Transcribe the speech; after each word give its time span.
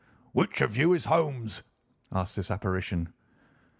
"Which 0.31 0.61
of 0.61 0.75
you 0.75 0.93
is 0.93 1.05
Holmes?" 1.05 1.61
asked 2.11 2.35
this 2.35 2.49
apparition. 2.49 3.13